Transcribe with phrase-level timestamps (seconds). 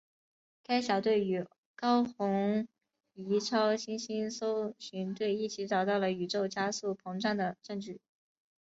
[0.63, 1.45] 该小队与
[1.75, 2.67] 高红
[3.13, 8.01] 移超新星搜寻队一起找到了宇宙加速膨胀的证据。